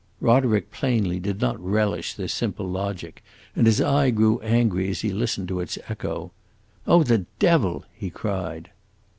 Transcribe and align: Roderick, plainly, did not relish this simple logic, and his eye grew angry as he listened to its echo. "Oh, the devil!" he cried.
Roderick, 0.19 0.71
plainly, 0.71 1.19
did 1.19 1.39
not 1.41 1.59
relish 1.63 2.15
this 2.15 2.33
simple 2.33 2.67
logic, 2.67 3.23
and 3.55 3.67
his 3.67 3.79
eye 3.79 4.09
grew 4.09 4.39
angry 4.39 4.89
as 4.89 5.01
he 5.01 5.11
listened 5.11 5.47
to 5.49 5.59
its 5.59 5.77
echo. 5.89 6.31
"Oh, 6.87 7.03
the 7.03 7.25
devil!" 7.37 7.85
he 7.93 8.09
cried. 8.09 8.71